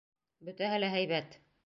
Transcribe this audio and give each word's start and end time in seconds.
Бөтәһе 0.47 0.79
лә 0.85 0.89
һәйбәт. 0.95 1.41